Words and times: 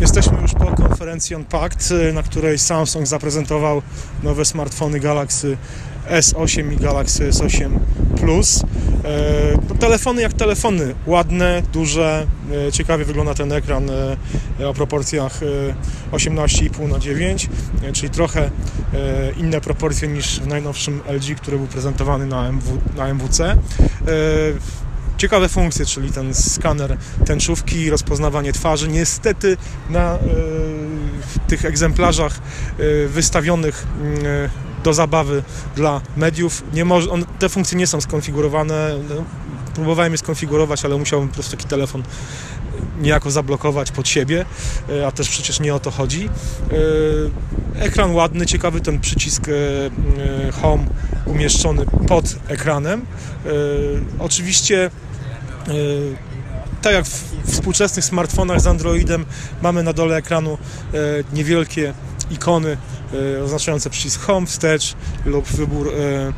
Jesteśmy 0.00 0.42
już 0.42 0.52
po 0.52 0.64
konferencji 0.64 1.36
Unpacked, 1.36 1.90
y, 1.90 2.12
na 2.12 2.22
której 2.22 2.58
Samsung 2.58 3.06
zaprezentował 3.06 3.82
nowe 4.22 4.44
smartfony 4.44 5.00
Galaxy 5.00 5.56
S8 6.10 6.72
i 6.72 6.76
Galaxy 6.76 7.30
S8 7.30 7.70
Plus. 8.20 8.62
E, 9.04 9.58
no, 9.68 9.74
telefony 9.74 10.22
jak 10.22 10.32
telefony, 10.32 10.94
ładne, 11.06 11.62
duże, 11.72 12.26
e, 12.68 12.72
ciekawie 12.72 13.04
wygląda 13.04 13.34
ten 13.34 13.52
ekran 13.52 13.90
o 14.64 14.74
proporcjach 14.74 15.40
e, 16.12 16.16
18,5 16.16 16.88
na 16.88 16.98
9, 16.98 17.48
e, 17.82 17.92
czyli 17.92 18.10
trochę 18.10 18.50
inne 19.36 19.60
proporcje 19.60 20.08
niż 20.08 20.40
w 20.40 20.46
najnowszym 20.46 21.00
LG, 21.08 21.34
który 21.36 21.56
był 21.56 21.66
prezentowany 21.66 22.26
na, 22.26 22.48
MW, 22.48 22.78
na 22.96 23.08
MWC. 23.08 23.56
Ciekawe 25.18 25.48
funkcje, 25.48 25.86
czyli 25.86 26.12
ten 26.12 26.34
skaner 26.34 26.96
tęczówki, 27.26 27.90
rozpoznawanie 27.90 28.52
twarzy. 28.52 28.88
Niestety 28.88 29.56
na 29.90 30.14
e, 30.14 30.18
tych 31.48 31.64
egzemplarzach 31.64 32.38
e, 32.38 33.08
wystawionych 33.08 33.86
e, 34.24 34.84
do 34.84 34.94
zabawy 34.94 35.42
dla 35.76 36.00
mediów 36.16 36.64
nie 36.72 36.84
może, 36.84 37.10
on, 37.10 37.24
te 37.38 37.48
funkcje 37.48 37.78
nie 37.78 37.86
są 37.86 38.00
skonfigurowane. 38.00 38.98
No, 39.08 39.24
próbowałem 39.74 40.12
je 40.12 40.18
skonfigurować, 40.18 40.84
ale 40.84 40.96
musiałbym 40.96 41.28
po 41.28 41.34
prostu 41.34 41.56
taki 41.56 41.68
telefon 41.68 42.02
niejako 43.00 43.30
zablokować 43.30 43.90
pod 43.90 44.08
siebie, 44.08 44.44
a 45.06 45.12
też 45.12 45.28
przecież 45.28 45.60
nie 45.60 45.74
o 45.74 45.80
to 45.80 45.90
chodzi. 45.90 46.28
Ekran 47.78 48.14
ładny, 48.14 48.46
ciekawy 48.46 48.80
ten 48.80 49.00
przycisk 49.00 49.42
Home 50.62 50.84
umieszczony 51.26 51.86
pod 52.08 52.36
ekranem. 52.48 53.06
Oczywiście 54.18 54.90
tak 56.82 56.94
jak 56.94 57.04
w 57.04 57.52
współczesnych 57.52 58.04
smartfonach 58.04 58.60
z 58.60 58.66
Androidem 58.66 59.26
mamy 59.62 59.82
na 59.82 59.92
dole 59.92 60.16
ekranu 60.16 60.58
e, 60.94 60.98
niewielkie 61.32 61.94
ikony 62.30 62.76
e, 63.38 63.42
oznaczające 63.44 63.90
przycisk 63.90 64.20
Home, 64.20 64.46
wstecz 64.46 64.94
lub 65.24 65.46
wybór 65.46 65.88
e, 65.88 66.32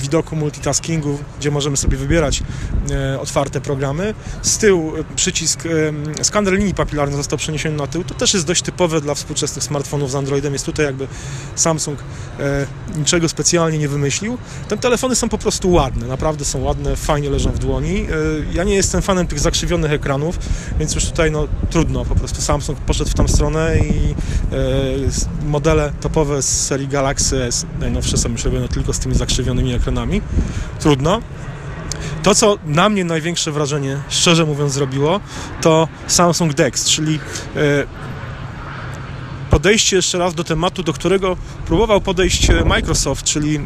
widoku 0.00 0.36
multitaskingu, 0.36 1.18
gdzie 1.40 1.50
możemy 1.50 1.76
sobie 1.76 1.96
wybierać 1.96 2.42
e, 2.90 3.20
otwarte 3.20 3.60
programy. 3.60 4.14
Z 4.42 4.58
tyłu 4.58 4.96
e, 4.96 5.04
przycisk 5.16 5.66
e, 6.20 6.24
skaner 6.24 6.54
linii 6.54 6.74
papilarnej 6.74 7.16
został 7.16 7.38
przeniesiony 7.38 7.76
na 7.76 7.86
tył. 7.86 8.04
To 8.04 8.14
też 8.14 8.34
jest 8.34 8.46
dość 8.46 8.62
typowe 8.62 9.00
dla 9.00 9.14
współczesnych 9.14 9.64
smartfonów 9.64 10.10
z 10.10 10.14
Androidem. 10.14 10.52
Jest 10.52 10.66
tutaj 10.66 10.86
jakby 10.86 11.06
Samsung 11.54 11.98
niczego 12.96 13.28
specjalnie 13.28 13.78
nie 13.78 13.88
wymyślił. 13.88 14.38
Te 14.68 14.76
telefony 14.76 15.16
są 15.16 15.28
po 15.28 15.38
prostu 15.38 15.72
ładne, 15.72 16.06
naprawdę 16.06 16.44
są 16.44 16.62
ładne, 16.62 16.96
fajnie 16.96 17.30
leżą 17.30 17.50
w 17.50 17.58
dłoni. 17.58 18.06
Ja 18.52 18.64
nie 18.64 18.74
jestem 18.74 19.02
fanem 19.02 19.26
tych 19.26 19.38
zakrzywionych 19.38 19.92
ekranów, 19.92 20.38
więc 20.78 20.94
już 20.94 21.04
tutaj 21.04 21.30
no 21.30 21.48
trudno, 21.70 22.04
po 22.04 22.14
prostu 22.14 22.42
Samsung 22.42 22.78
poszedł 22.78 23.10
w 23.10 23.14
tą 23.14 23.28
stronę 23.28 23.78
i 23.78 24.14
modele 25.46 25.92
topowe 26.00 26.42
z 26.42 26.66
serii 26.66 26.88
Galaxy 26.88 27.44
S, 27.44 27.66
najnowsze 27.80 28.16
są 28.16 28.28
już 28.28 28.44
robione 28.44 28.68
tylko 28.68 28.92
z 28.92 28.98
tymi 28.98 29.14
zakrzywionymi 29.14 29.74
ekranami. 29.74 29.85
Trudno. 30.80 31.20
To, 32.22 32.34
co 32.34 32.58
na 32.64 32.88
mnie 32.88 33.04
największe 33.04 33.52
wrażenie, 33.52 33.98
szczerze 34.08 34.44
mówiąc, 34.44 34.72
zrobiło, 34.72 35.20
to 35.60 35.88
Samsung 36.06 36.54
DeX, 36.54 36.84
czyli 36.84 37.18
e, 37.56 37.86
podejście 39.50 39.96
jeszcze 39.96 40.18
raz 40.18 40.34
do 40.34 40.44
tematu, 40.44 40.82
do 40.82 40.92
którego 40.92 41.36
próbował 41.66 42.00
podejść 42.00 42.50
e, 42.50 42.64
Microsoft, 42.64 43.24
czyli 43.24 43.56
e, 43.56 43.60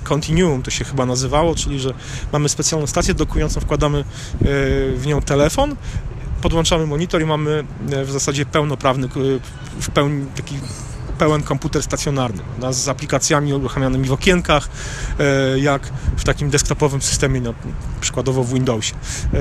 Continuum 0.00 0.62
to 0.62 0.70
się 0.70 0.84
chyba 0.84 1.06
nazywało, 1.06 1.54
czyli 1.54 1.80
że 1.80 1.94
mamy 2.32 2.48
specjalną 2.48 2.86
stację 2.86 3.14
dokującą, 3.14 3.60
wkładamy 3.60 4.04
w 4.96 5.02
nią 5.06 5.22
telefon, 5.22 5.76
podłączamy 6.42 6.86
monitor 6.86 7.22
i 7.22 7.26
mamy 7.26 7.64
w 8.04 8.10
zasadzie 8.10 8.46
pełnoprawny, 8.46 9.08
w 9.80 9.90
pełni 9.90 10.26
taki 10.36 10.54
pełen 11.18 11.42
komputer 11.42 11.82
stacjonarny 11.82 12.42
no, 12.58 12.72
z 12.72 12.88
aplikacjami 12.88 13.52
uruchamianymi 13.52 14.08
w 14.08 14.12
okienkach, 14.12 14.68
e, 15.18 15.58
jak 15.58 15.82
w 16.16 16.24
takim 16.24 16.50
desktopowym 16.50 17.02
systemie, 17.02 17.40
no, 17.40 17.54
przykładowo 18.00 18.44
w 18.44 18.52
Windowsie. 18.52 18.94
E, 18.94 19.38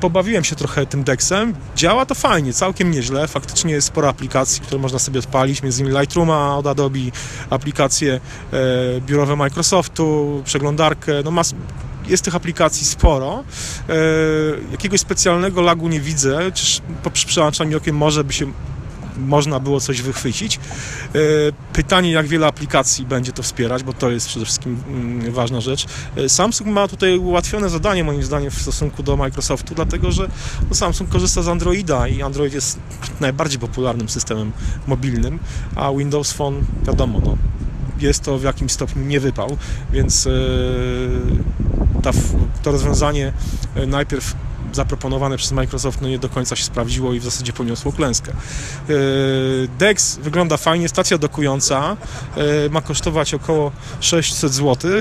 Pobawiłem 0.00 0.44
się 0.44 0.56
trochę 0.56 0.86
tym 0.86 1.04
Dexem. 1.04 1.54
Działa 1.76 2.06
to 2.06 2.14
fajnie, 2.14 2.52
całkiem 2.52 2.90
nieźle. 2.90 3.28
Faktycznie 3.28 3.72
jest 3.72 3.86
sporo 3.86 4.08
aplikacji, 4.08 4.62
które 4.62 4.80
można 4.80 4.98
sobie 4.98 5.18
odpalić, 5.18 5.62
między 5.62 5.82
innymi 5.82 6.00
Lightrooma 6.00 6.56
od 6.56 6.66
Adobe, 6.66 6.98
aplikacje 7.50 8.20
e, 8.52 9.00
biurowe 9.00 9.36
Microsoftu, 9.36 10.42
przeglądarkę, 10.44 11.12
no 11.24 11.30
mas- 11.30 11.54
jest 12.08 12.24
tych 12.24 12.34
aplikacji 12.34 12.86
sporo. 12.86 13.44
E, 13.88 13.94
jakiegoś 14.72 15.00
specjalnego 15.00 15.62
lagu 15.62 15.88
nie 15.88 16.00
widzę, 16.00 16.38
po 17.02 17.10
przy 17.10 17.26
przełączaniu 17.26 17.76
okiem 17.76 17.96
może 17.96 18.24
by 18.24 18.32
się 18.32 18.52
można 19.18 19.60
było 19.60 19.80
coś 19.80 20.02
wychwycić. 20.02 20.56
E, 21.14 21.18
Pytanie, 21.72 22.12
jak 22.12 22.26
wiele 22.26 22.46
aplikacji 22.46 23.06
będzie 23.06 23.32
to 23.32 23.42
wspierać, 23.42 23.82
bo 23.82 23.92
to 23.92 24.10
jest 24.10 24.26
przede 24.26 24.44
wszystkim 24.44 24.82
mm, 24.88 25.32
ważna 25.32 25.60
rzecz. 25.60 25.86
E, 26.16 26.28
Samsung 26.28 26.70
ma 26.70 26.88
tutaj 26.88 27.18
ułatwione 27.18 27.68
zadanie, 27.68 28.04
moim 28.04 28.22
zdaniem, 28.22 28.50
w 28.50 28.62
stosunku 28.62 29.02
do 29.02 29.16
Microsoftu, 29.16 29.74
dlatego 29.74 30.12
że 30.12 30.28
no, 30.68 30.74
Samsung 30.74 31.10
korzysta 31.10 31.42
z 31.42 31.48
Androida 31.48 32.08
i 32.08 32.22
Android 32.22 32.54
jest 32.54 32.78
najbardziej 33.20 33.58
popularnym 33.58 34.08
systemem 34.08 34.52
mobilnym, 34.86 35.38
a 35.76 35.92
Windows 35.92 36.32
Phone, 36.32 36.64
wiadomo, 36.86 37.20
no, 37.24 37.36
jest 37.98 38.22
to 38.22 38.38
w 38.38 38.42
jakimś 38.42 38.72
stopniu 38.72 39.04
nie 39.04 39.20
wypał, 39.20 39.56
więc 39.92 40.26
e, 40.26 40.30
to 42.62 42.72
rozwiązanie 42.72 43.32
najpierw 43.86 44.34
zaproponowane 44.74 45.36
przez 45.36 45.52
Microsoft 45.52 46.00
no 46.00 46.08
nie 46.08 46.18
do 46.18 46.28
końca 46.28 46.56
się 46.56 46.64
sprawdziło 46.64 47.12
i 47.14 47.20
w 47.20 47.24
zasadzie 47.24 47.52
poniosło 47.52 47.92
klęskę. 47.92 48.32
E, 48.32 48.94
DeX 49.78 50.16
wygląda 50.16 50.56
fajnie, 50.56 50.88
stacja 50.88 51.18
dokująca 51.18 51.96
e, 52.36 52.68
ma 52.70 52.80
kosztować 52.80 53.34
około 53.34 53.72
600 54.00 54.52
zł. 54.54 54.90
E, 54.90 55.00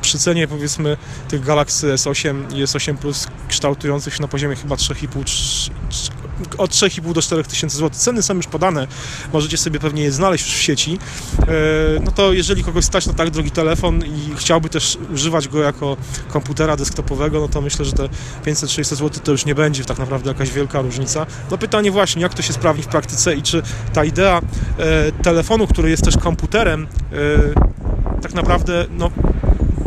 Przy 0.00 0.18
cenie 0.18 0.48
powiedzmy 0.48 0.96
tych 1.28 1.44
Galaxy 1.44 1.94
S8 1.94 2.56
i 2.56 2.64
S8 2.64 2.96
Plus 2.96 3.26
kształtujących 3.48 4.14
się 4.14 4.22
na 4.22 4.28
poziomie 4.28 4.56
chyba 4.56 4.76
3,5 4.76 5.08
trz- 5.24 5.70
trz- 5.90 6.17
od 6.58 6.70
3,5 6.70 7.12
do 7.12 7.22
4 7.22 7.44
tysięcy 7.44 7.76
złotych. 7.76 7.98
Ceny 7.98 8.22
są 8.22 8.34
już 8.34 8.46
podane, 8.46 8.86
możecie 9.32 9.58
sobie 9.58 9.80
pewnie 9.80 10.02
je 10.02 10.12
znaleźć 10.12 10.46
już 10.46 10.54
w 10.54 10.62
sieci. 10.62 10.98
E, 11.42 12.00
No 12.04 12.12
to 12.12 12.32
jeżeli 12.32 12.64
kogoś 12.64 12.84
stać 12.84 13.06
na 13.06 13.12
tak 13.12 13.30
drogi 13.30 13.50
telefon 13.50 14.04
i 14.04 14.34
chciałby 14.36 14.68
też 14.68 14.98
używać 15.14 15.48
go 15.48 15.62
jako 15.62 15.96
komputera 16.28 16.76
desktopowego, 16.76 17.40
no 17.40 17.48
to 17.48 17.60
myślę, 17.60 17.84
że 17.84 17.92
te 17.92 18.08
500-600 18.46 18.84
zł 18.84 19.10
to 19.24 19.32
już 19.32 19.44
nie 19.46 19.54
będzie 19.54 19.84
tak 19.84 19.98
naprawdę 19.98 20.28
jakaś 20.28 20.50
wielka 20.50 20.80
różnica. 20.80 21.26
No 21.50 21.58
pytanie 21.58 21.90
właśnie, 21.90 22.22
jak 22.22 22.34
to 22.34 22.42
się 22.42 22.52
sprawdzi 22.52 22.82
w 22.82 22.86
praktyce 22.86 23.34
i 23.34 23.42
czy 23.42 23.62
ta 23.92 24.04
idea 24.04 24.40
e, 24.78 25.12
telefonu, 25.12 25.66
który 25.66 25.90
jest 25.90 26.04
też 26.04 26.16
komputerem, 26.16 26.86
e, 27.12 28.20
tak 28.22 28.34
naprawdę 28.34 28.86
no, 28.90 29.10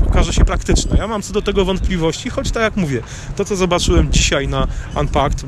okaże 0.08 0.34
się 0.34 0.46
praktyczna. 0.46 0.98
Ja 0.98 1.08
mam 1.08 1.22
co 1.22 1.34
do 1.34 1.42
tego 1.42 1.66
wątpliwości, 1.66 2.30
choć 2.30 2.52
tak 2.52 2.64
jak 2.64 2.76
mówię, 2.76 3.02
to 3.36 3.46
co 3.46 3.56
zobaczyłem 3.56 4.12
dzisiaj 4.12 4.48
na 4.48 4.68
Unpacked, 4.96 5.46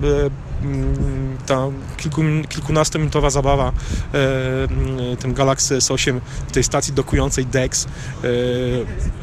ta 1.45 1.67
kilku, 1.97 2.21
kilkunastominutowa 2.49 3.29
zabawa 3.29 3.71
e, 4.13 4.63
mm, 4.63 5.17
tym 5.17 5.33
Galaxy 5.33 5.77
S8 5.77 6.19
w 6.47 6.51
tej 6.51 6.63
stacji 6.63 6.93
dokującej 6.93 7.45
DeX 7.45 7.85
e, 7.85 7.87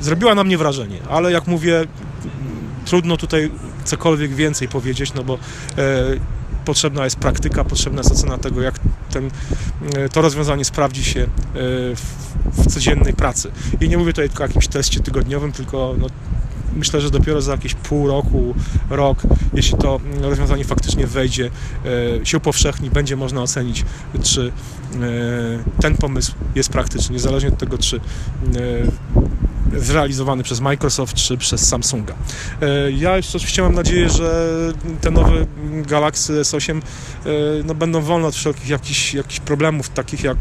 zrobiła 0.01 0.35
na 0.35 0.45
mnie 0.45 0.59
wrażenie, 0.59 0.99
ale 1.11 1.33
jak 1.33 1.47
mówię, 1.47 1.77
mm, 1.79 1.89
trudno 2.85 3.17
tutaj 3.17 3.51
cokolwiek 3.85 4.35
więcej 4.35 4.69
powiedzieć, 4.69 5.15
no 5.15 5.25
bo 5.25 5.35
e, 5.35 5.39
potrzebna 6.65 7.05
jest 7.05 7.17
praktyka, 7.17 7.65
potrzebna 7.65 8.01
jest 8.01 8.13
ocena 8.13 8.39
tego, 8.39 8.63
jak 8.63 8.75
ten, 9.11 9.31
to 10.13 10.23
rozwiązanie 10.23 10.65
sprawdzi 10.65 11.05
się 11.05 11.27
w, 11.55 12.01
w 12.45 12.67
codziennej 12.67 13.13
pracy. 13.13 13.51
I 13.81 13.89
nie 13.89 13.99
mówię 13.99 14.13
tutaj 14.13 14.29
tylko 14.29 14.45
o 14.45 14.47
jakimś 14.47 14.69
teście 14.69 15.01
tygodniowym, 15.01 15.53
tylko 15.53 15.95
no, 15.99 16.07
myślę, 16.77 17.01
że 17.01 17.11
dopiero 17.11 17.43
za 17.43 17.53
jakieś 17.53 17.75
pół 17.75 18.09
roku, 18.09 18.55
rok, 18.91 19.23
jeśli 19.55 19.79
to 19.79 20.01
rozwiązanie 20.21 20.65
faktycznie 20.65 21.07
wejdzie, 21.07 21.51
e, 22.21 22.27
się 22.27 22.37
upowszechni, 22.37 22.91
będzie 22.91 23.17
można 23.17 23.43
ocenić, 23.43 23.85
czy 24.23 24.53
e, 24.95 25.81
ten 25.83 25.97
pomysł 25.97 26.33
jest 26.55 26.69
praktyczny, 26.69 27.13
niezależnie 27.13 27.49
od 27.49 27.59
tego, 27.59 27.79
czy 27.79 27.97
e, 27.97 28.01
zrealizowany 29.81 30.43
przez 30.43 30.61
Microsoft 30.61 31.15
czy 31.15 31.37
przez 31.37 31.69
Samsunga. 31.69 32.15
Ja 32.97 33.17
jeszcze 33.17 33.39
oczywiście 33.39 33.63
mam 33.63 33.75
nadzieję, 33.75 34.09
że 34.09 34.57
te 35.01 35.11
nowe 35.11 35.47
Galaxy 35.87 36.33
S8 36.33 36.77
e, 36.79 37.31
no, 37.65 37.75
będą 37.75 38.01
wolne 38.01 38.29
od 38.29 38.35
wszelkich 38.35 38.69
jakichś, 38.69 39.15
jakichś 39.15 39.41
problemów, 39.41 39.89
takich 39.89 40.25
jak 40.25 40.37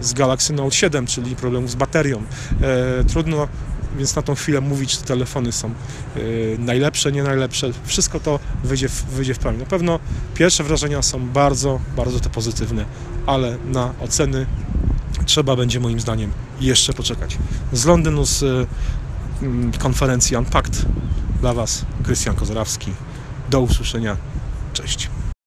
z 0.00 0.12
Galaxy 0.12 0.52
Note 0.52 0.76
7, 0.76 1.06
czyli 1.06 1.36
problemów 1.36 1.70
z 1.70 1.74
baterią. 1.74 2.22
Trudno 3.08 3.48
więc 3.96 4.16
na 4.16 4.22
tą 4.22 4.34
chwilę 4.34 4.60
mówić, 4.60 4.92
czy 4.92 4.98
te 4.98 5.04
telefony 5.04 5.52
są 5.52 5.68
e, 5.68 6.20
najlepsze, 6.58 7.12
nie 7.12 7.22
najlepsze. 7.22 7.70
Wszystko 7.84 8.20
to 8.20 8.40
wyjdzie 8.64 8.88
w, 8.88 9.04
wyjdzie 9.04 9.34
w 9.34 9.38
pełni. 9.38 9.58
Na 9.58 9.66
pewno 9.66 9.98
pierwsze 10.34 10.64
wrażenia 10.64 11.02
są 11.02 11.28
bardzo, 11.28 11.80
bardzo 11.96 12.20
te 12.20 12.30
pozytywne, 12.30 12.84
ale 13.26 13.58
na 13.66 13.92
oceny 14.00 14.46
trzeba 15.26 15.56
będzie 15.56 15.80
moim 15.80 16.00
zdaniem 16.00 16.32
jeszcze 16.60 16.92
poczekać. 16.92 17.38
Z 17.72 17.84
Londynu 17.84 18.26
z 18.26 18.68
mm, 19.42 19.72
konferencji 19.72 20.36
Unpacked 20.36 20.84
dla 21.40 21.54
Was 21.54 21.84
Krystian 22.02 22.36
Kozarawski. 22.36 22.92
Do 23.50 23.60
usłyszenia. 23.60 24.16
Cześć. 24.72 25.10